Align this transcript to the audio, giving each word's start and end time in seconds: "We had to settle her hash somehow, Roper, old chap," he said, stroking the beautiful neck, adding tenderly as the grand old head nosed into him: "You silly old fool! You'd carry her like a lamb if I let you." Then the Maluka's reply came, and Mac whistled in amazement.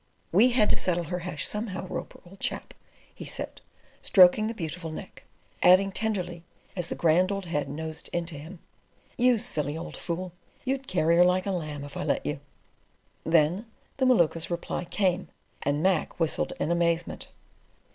"We 0.31 0.49
had 0.49 0.71
to 0.71 0.77
settle 0.77 1.03
her 1.03 1.19
hash 1.19 1.45
somehow, 1.45 1.85
Roper, 1.85 2.19
old 2.25 2.39
chap," 2.39 2.73
he 3.13 3.23
said, 3.23 3.61
stroking 4.01 4.47
the 4.47 4.55
beautiful 4.55 4.89
neck, 4.91 5.21
adding 5.61 5.91
tenderly 5.91 6.43
as 6.75 6.87
the 6.87 6.95
grand 6.95 7.31
old 7.31 7.45
head 7.45 7.69
nosed 7.69 8.09
into 8.11 8.33
him: 8.33 8.57
"You 9.15 9.37
silly 9.37 9.77
old 9.77 9.95
fool! 9.95 10.33
You'd 10.65 10.87
carry 10.87 11.17
her 11.17 11.23
like 11.23 11.45
a 11.45 11.51
lamb 11.51 11.83
if 11.83 11.95
I 11.95 12.03
let 12.03 12.25
you." 12.25 12.39
Then 13.23 13.67
the 13.97 14.07
Maluka's 14.07 14.49
reply 14.49 14.85
came, 14.85 15.27
and 15.61 15.83
Mac 15.83 16.19
whistled 16.19 16.53
in 16.59 16.71
amazement. 16.71 17.27